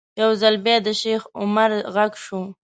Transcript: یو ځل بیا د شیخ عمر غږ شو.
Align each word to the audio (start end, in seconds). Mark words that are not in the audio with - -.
یو 0.21 0.29
ځل 0.41 0.55
بیا 0.65 0.77
د 0.85 0.87
شیخ 1.01 1.21
عمر 1.41 1.71
غږ 1.95 2.11
شو. 2.25 2.41